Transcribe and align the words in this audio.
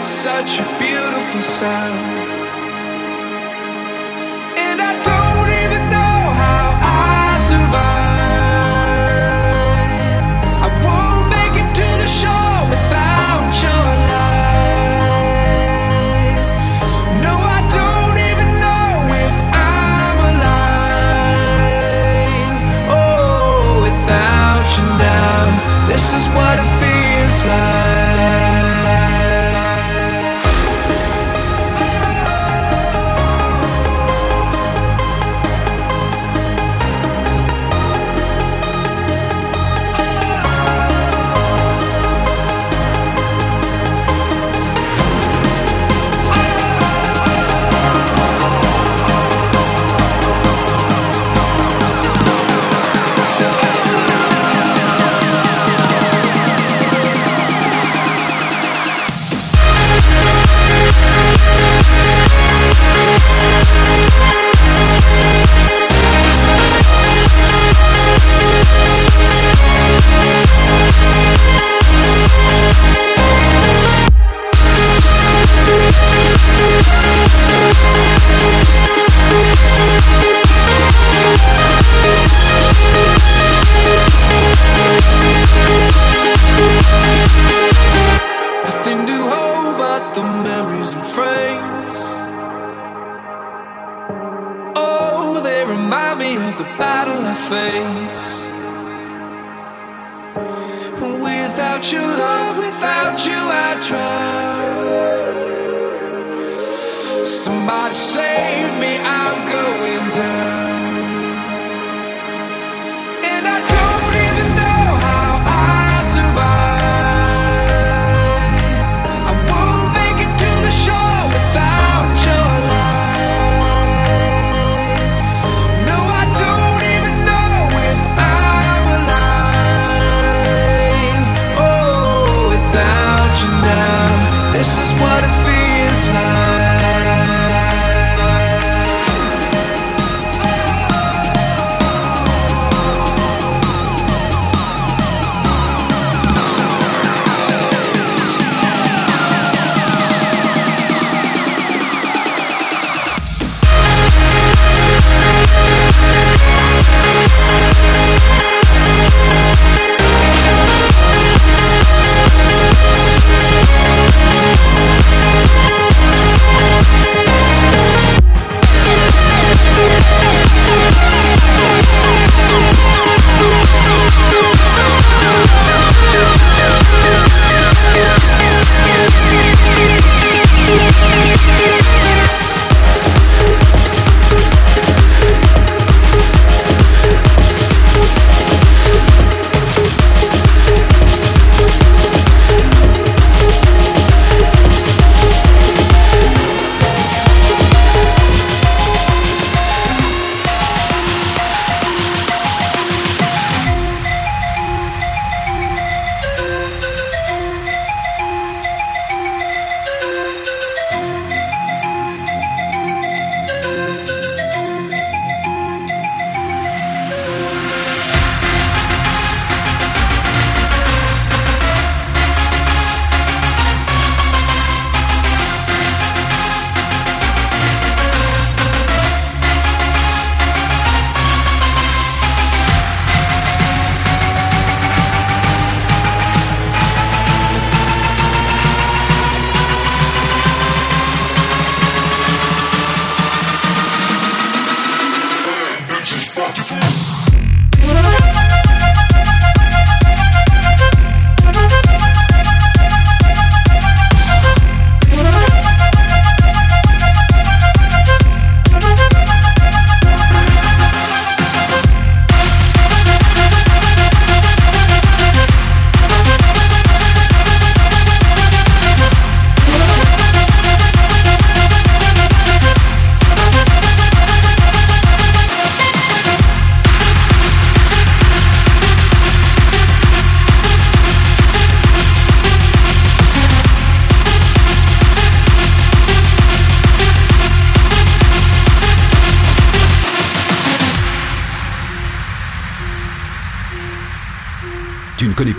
such 0.00 0.60
a 0.60 0.78
beautiful 0.78 1.42
sound. 1.42 2.39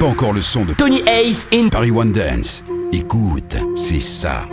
Pas 0.01 0.07
encore 0.07 0.33
le 0.33 0.41
son 0.41 0.65
de 0.65 0.73
Tony 0.73 1.03
Ace 1.07 1.47
in 1.53 1.69
Paris 1.69 1.91
One 1.91 2.11
Dance. 2.11 2.63
Écoute, 2.91 3.55
c'est 3.75 3.99
ça. 3.99 4.47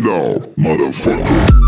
though, 0.00 0.38
motherfucker. 0.56 1.59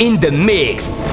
In 0.00 0.18
the 0.18 0.30
mix. 0.32 1.11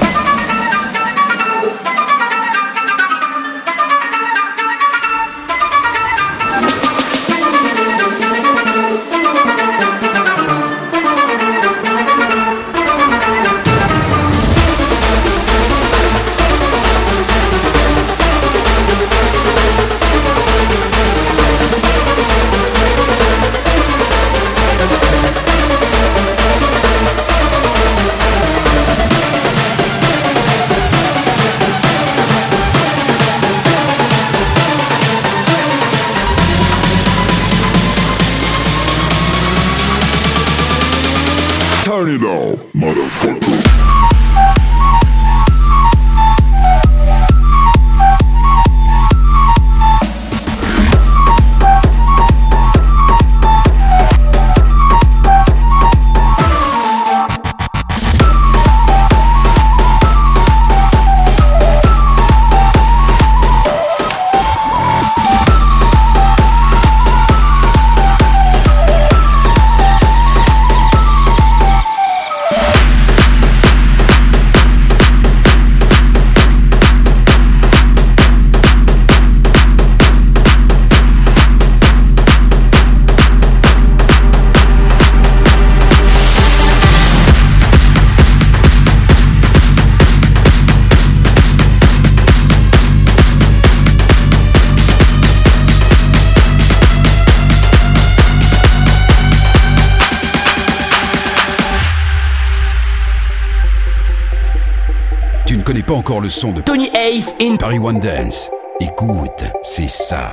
Encore 106.10 106.20
le 106.22 106.28
son 106.28 106.50
de 106.50 106.60
Tony 106.60 106.88
Ace 106.88 107.36
in 107.40 107.54
Paris 107.54 107.78
One 107.78 108.00
Dance. 108.00 108.50
Écoute, 108.80 109.44
c'est 109.62 109.88
ça. 109.88 110.32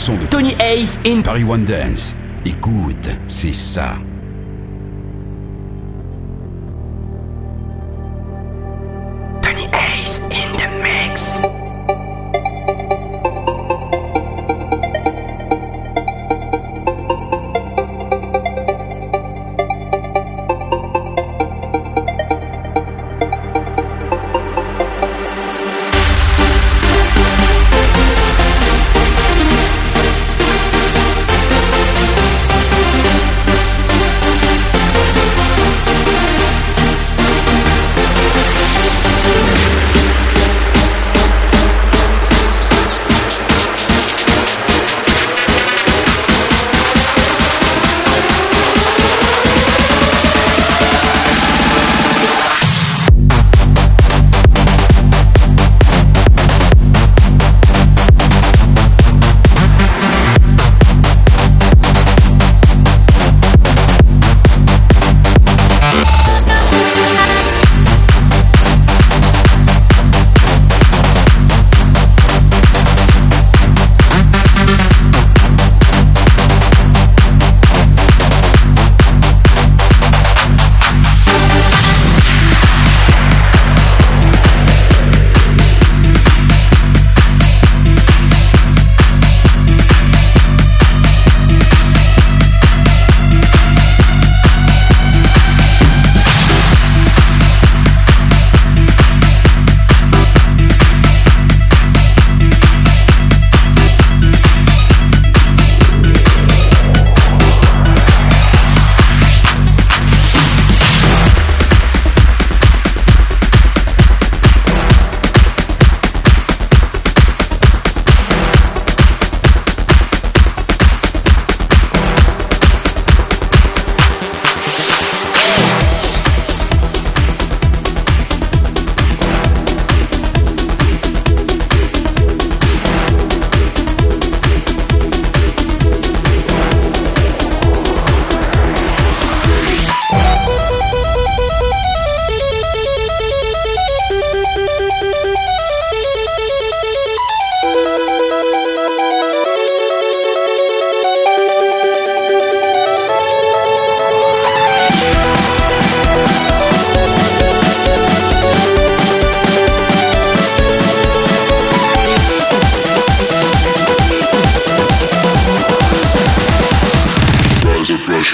Son 0.00 0.16
de 0.16 0.24
Tony 0.24 0.54
Ace 0.60 0.98
in 1.04 1.20
Paris 1.20 1.44
One 1.44 1.64
Dance. 1.64 2.16
Écoute, 2.46 3.10
c'est 3.26 3.52
ça. 3.52 3.96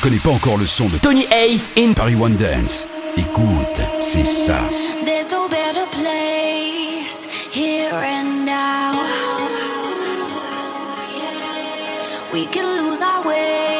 pas 0.00 0.30
encore 0.30 0.56
le 0.56 0.66
son 0.66 0.88
de 0.88 0.96
Tony 0.98 1.26
Ace 1.32 1.72
in 1.76 1.92
Paris 1.92 2.14
One 2.14 2.36
Dance. 2.36 2.86
Écoute, 3.16 3.80
c'est 3.98 4.24
ça. 4.24 4.60
There's 5.04 5.30
no 5.30 5.48
better 5.48 5.86
place 5.90 7.26
here 7.52 7.92
and 7.92 8.46
now. 8.46 8.94
We 12.32 12.46
can 12.46 12.64
lose 12.64 13.02
our 13.02 13.26
way 13.26 13.77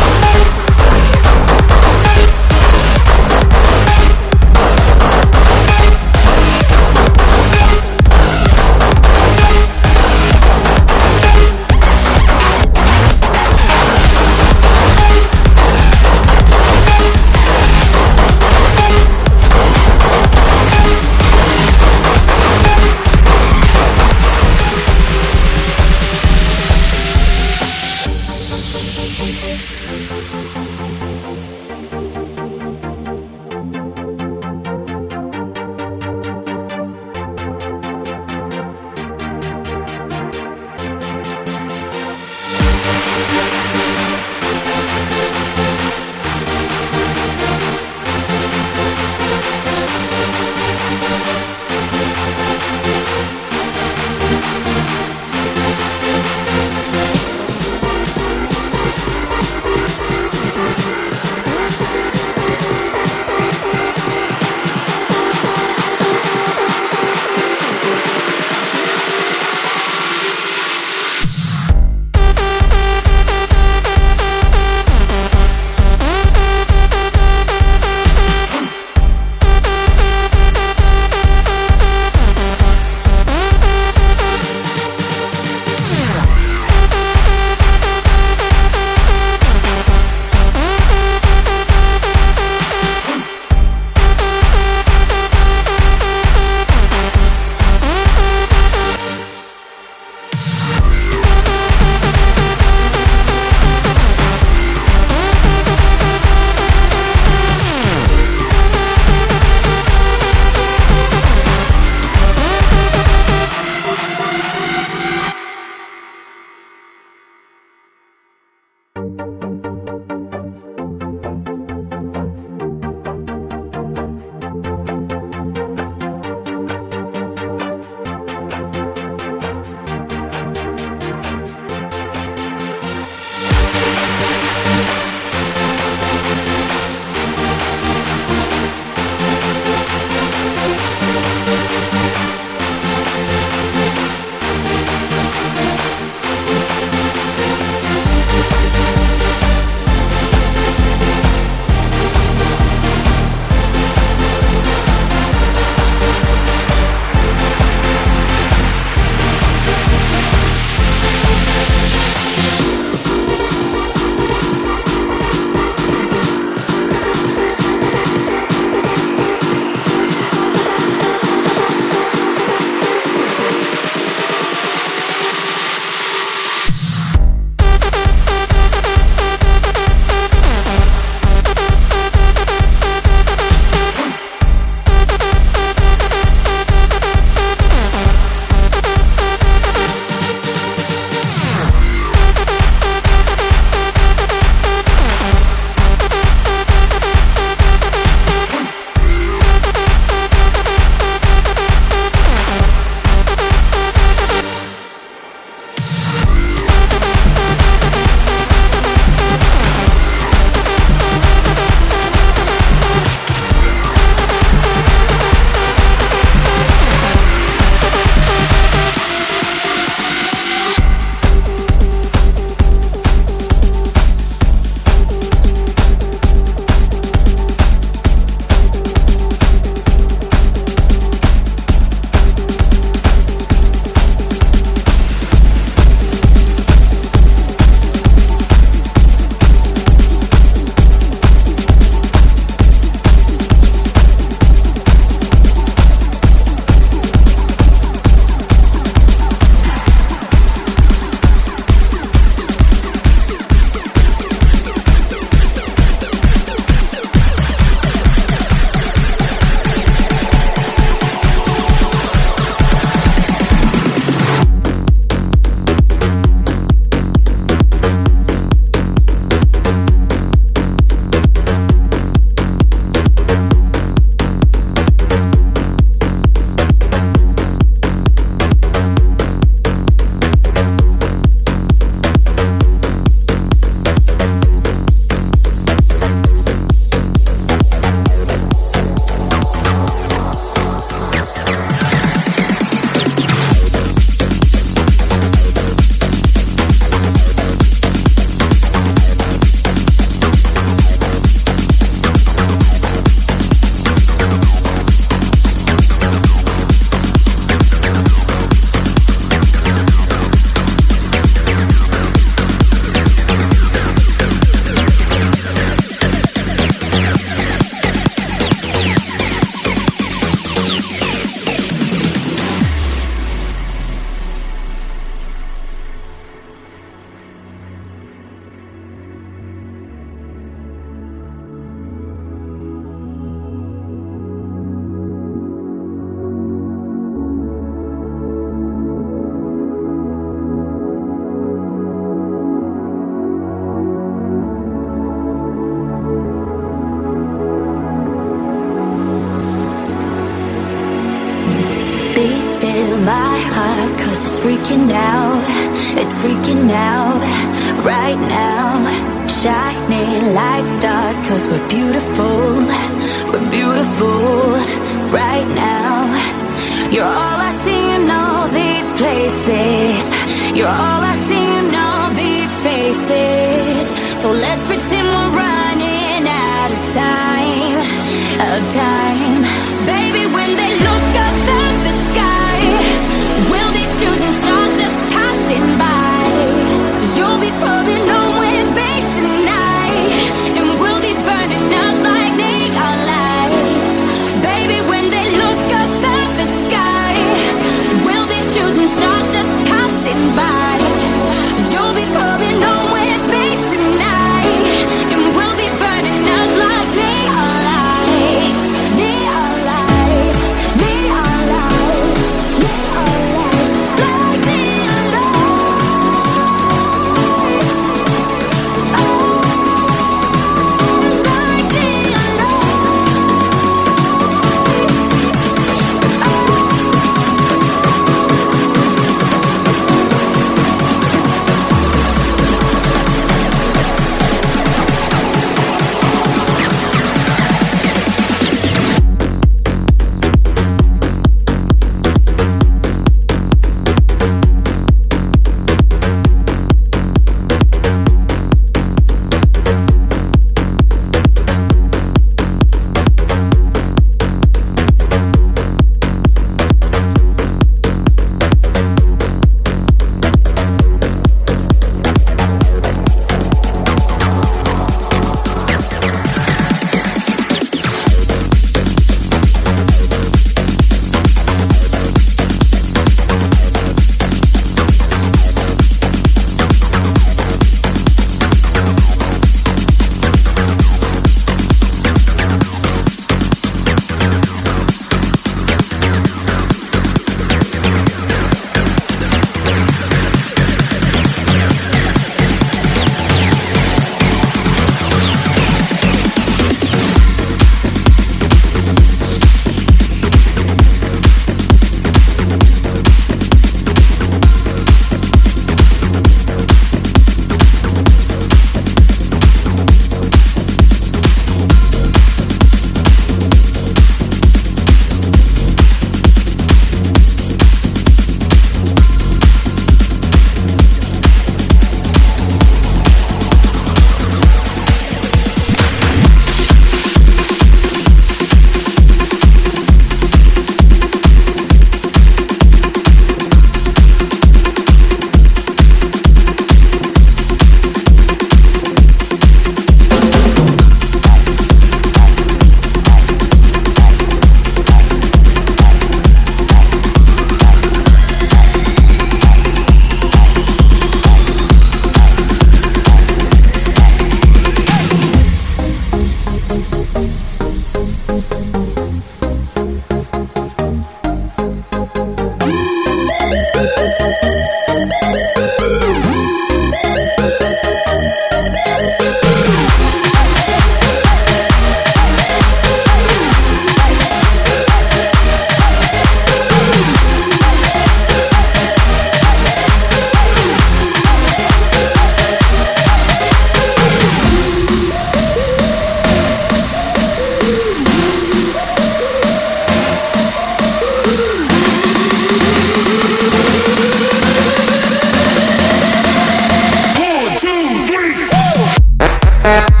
Thank 599.63 600.00